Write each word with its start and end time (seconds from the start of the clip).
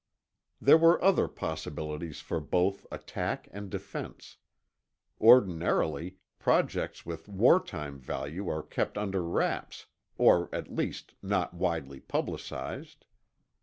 There 0.59 0.79
were 0.79 0.99
other 1.03 1.27
possibilities 1.27 2.21
for 2.21 2.39
both 2.39 2.87
attack 2.91 3.47
and 3.51 3.69
defense. 3.69 4.37
Ordinarily, 5.19 6.17
projects 6.39 7.05
with 7.05 7.29
wartime 7.29 7.99
value 7.99 8.49
are 8.49 8.63
kept 8.63 8.97
under 8.97 9.21
wraps, 9.21 9.85
or 10.17 10.49
at 10.51 10.73
least 10.73 11.13
not 11.21 11.53
widely 11.53 11.99
publicized. 11.99 13.05